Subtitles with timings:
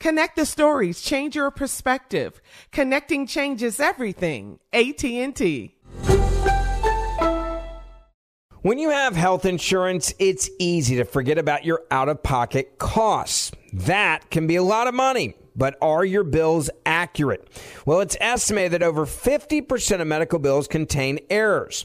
[0.00, 2.40] Connect the stories, change your perspective.
[2.70, 4.60] Connecting changes everything.
[4.72, 5.74] AT&T.
[8.62, 13.50] When you have health insurance, it's easy to forget about your out-of-pocket costs.
[13.72, 15.34] That can be a lot of money.
[15.56, 17.48] But are your bills accurate?
[17.84, 21.84] Well, it's estimated that over 50% of medical bills contain errors.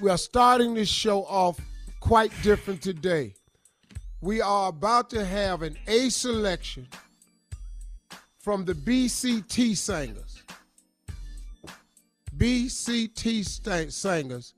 [0.00, 1.58] We are starting this show off
[1.98, 3.34] quite different today.
[4.20, 6.86] We are about to have an A selection
[8.38, 10.42] from the BCT singers.
[12.36, 14.54] BCT singers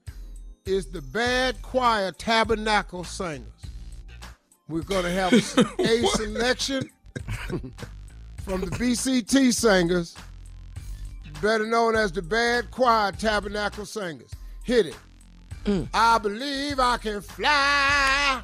[0.67, 3.47] is the Bad Choir Tabernacle Singers.
[4.69, 5.33] We're going to have
[5.79, 6.91] a selection
[8.43, 10.15] from the BCT singers,
[11.41, 14.31] better known as the Bad Choir Tabernacle Singers.
[14.65, 14.97] Hit it.
[15.67, 18.43] I believe I can fly.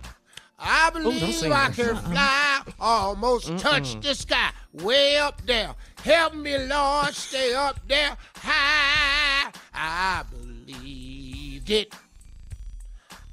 [0.59, 2.63] I believe I can fly.
[2.81, 4.51] Almost touch the sky.
[4.73, 5.75] Way up there.
[6.03, 9.51] Help me, Lord, stay up there high.
[9.75, 11.95] I believed it.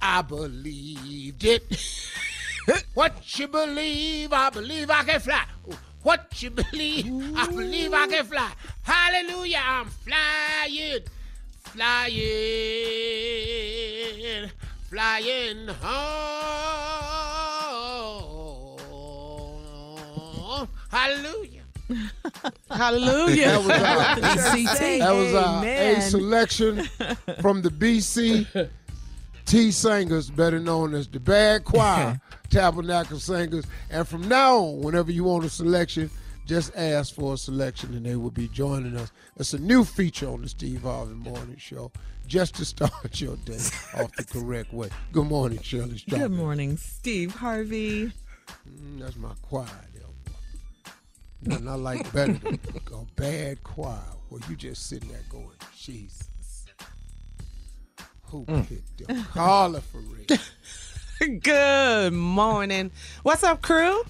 [0.01, 1.63] I believed it.
[2.93, 5.45] what you believe, I believe I can fly.
[6.03, 8.51] What you believe, I believe I can fly.
[8.81, 11.03] Hallelujah, I'm flying
[11.73, 12.19] flying,
[14.89, 16.33] flying home.
[20.89, 21.61] Hallelujah.
[22.69, 23.45] Hallelujah.
[23.45, 24.99] That was uh, our, BCT.
[24.99, 26.83] that was our A selection
[27.41, 28.69] from the BC
[29.45, 33.65] T Singers, better known as the Bad Choir Tabernacle Singers.
[33.89, 36.09] And from now on, whenever you want a selection,
[36.45, 39.11] just ask for a selection and they will be joining us.
[39.37, 41.91] It's a new feature on the Steve Harvey Morning Show,
[42.27, 42.91] just to start
[43.21, 43.59] your day
[43.95, 44.89] off the correct way.
[45.11, 46.29] Good morning, Shirley Strawberry.
[46.29, 48.11] Good morning, Steve Harvey.
[48.69, 50.91] Mm, that's my choir there, boy.
[51.43, 52.59] Nothing I like better than
[52.93, 53.99] a bad choir
[54.29, 56.29] where you just sitting there going, Jesus.
[58.25, 59.23] Who picked them?
[59.25, 60.39] Carla Ferrell.
[61.41, 62.91] Good morning.
[63.21, 64.03] What's up, crew?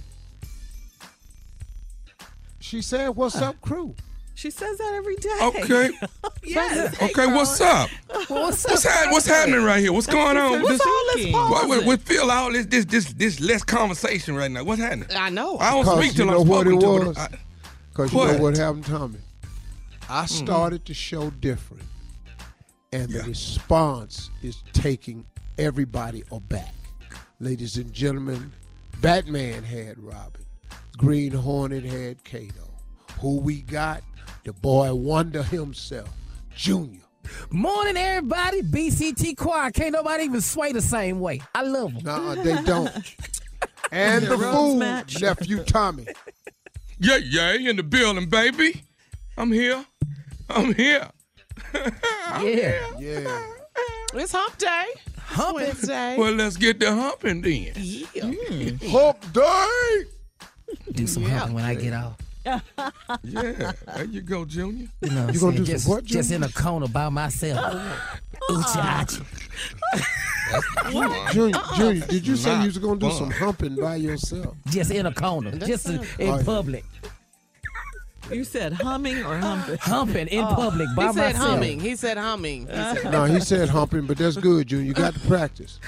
[2.64, 3.94] She said, What's up, crew?
[4.36, 5.38] She says that every day.
[5.42, 5.90] Okay.
[6.46, 6.96] yes.
[7.04, 7.90] Okay, what's up?
[8.30, 9.92] What's What's, hap- what's happening right here?
[9.92, 10.62] What's going on?
[10.62, 11.98] What's This- all this what, what, pausing?
[12.00, 14.64] feel all this this this this less conversation right now?
[14.64, 15.10] What's happening?
[15.14, 15.58] I know.
[15.60, 16.88] I don't Because speak you till know I'm what spoken it to.
[16.88, 17.18] was?
[17.18, 17.38] but I-
[17.90, 18.32] Because you What?
[18.32, 19.20] know what happened, Tommy?
[20.10, 20.26] I mm-hmm.
[20.46, 21.84] started to show different,
[22.94, 25.26] and the response is taking
[25.58, 26.74] everybody aback.
[27.42, 28.54] Ladies and gentlemen,
[29.02, 30.46] Batman had Robin,
[30.98, 32.70] Green Hornet had Kato.
[33.20, 34.04] Who we got?
[34.44, 36.10] The boy wonder himself,
[36.56, 37.00] Junior.
[37.50, 38.62] Morning, everybody.
[38.62, 39.72] BCT choir.
[39.72, 41.42] Can't nobody even sway the same way.
[41.56, 42.04] I love them.
[42.04, 42.92] Nah, they don't.
[43.92, 46.08] And the Rose fool, nephew Tommy.
[46.98, 48.82] Yeah, yeah, in the building, baby.
[49.38, 49.86] I'm here.
[50.50, 51.10] I'm here.
[52.26, 52.92] I'm Yeah.
[52.98, 53.46] Yeah.
[54.16, 54.86] It's hump day.
[55.20, 55.66] Humping.
[55.66, 56.18] Wednesday.
[56.18, 57.74] Well, let's get the humping then.
[57.76, 58.24] Yeah.
[58.24, 58.90] Mm.
[58.90, 60.13] Hump day.
[60.94, 62.18] Do some humping when I get off.
[63.24, 64.88] Yeah, there you go, Junior.
[65.02, 65.56] You know, what You gonna I'm saying?
[65.56, 67.60] do some just, what, Just in a corner by myself.
[67.64, 68.10] Oh.
[68.52, 69.24] Oochie,
[71.34, 74.56] Junior, Junior, did you say you was gonna do some humping by yourself?
[74.68, 75.52] Just in a corner.
[75.52, 76.84] Just in, in Oh, public.
[78.32, 79.78] You said humming or humping?
[79.82, 80.56] Humping in oh.
[80.56, 81.50] public by He said myself.
[81.50, 81.80] humming.
[81.80, 82.68] He said humming.
[82.68, 84.86] He said, No, he said humping, but that's good, Junior.
[84.86, 85.80] You got to practice.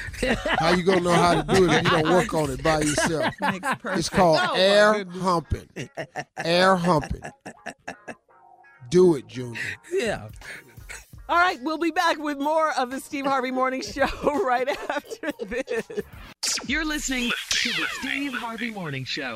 [0.60, 2.82] How you gonna know how to do it if you don't work on it by
[2.82, 3.34] yourself?
[3.42, 5.68] Makes It's called Oh, air humping.
[6.44, 7.22] Air humping.
[8.90, 9.60] Do it, Junior.
[9.92, 10.28] Yeah.
[11.28, 14.08] All right, we'll be back with more of the Steve Harvey Morning Show
[14.46, 15.90] right after this.
[16.68, 19.36] You're listening to the Steve Harvey Morning Show.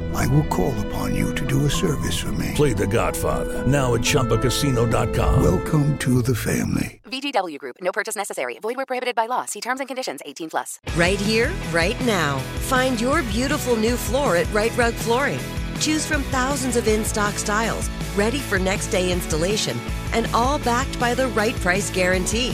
[0.15, 2.51] I will call upon you to do a service for me.
[2.55, 5.43] Play The Godfather now at ChumbaCasino.com.
[5.43, 7.01] Welcome to the family.
[7.05, 7.77] VGW Group.
[7.81, 8.57] No purchase necessary.
[8.61, 9.45] Void where prohibited by law.
[9.45, 10.21] See terms and conditions.
[10.25, 10.79] 18 plus.
[10.95, 12.39] Right here, right now.
[12.69, 15.39] Find your beautiful new floor at Rite Rug Flooring.
[15.79, 19.77] Choose from thousands of in-stock styles, ready for next day installation,
[20.13, 22.53] and all backed by the right price guarantee.